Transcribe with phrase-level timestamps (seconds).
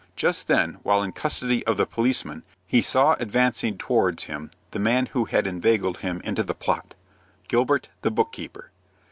[0.15, 5.05] Just then, while in custody of the policeman, he saw advancing towards him the man
[5.05, 6.95] who had inveigled him into the plot,
[7.47, 8.71] Gilbert, the book keeper.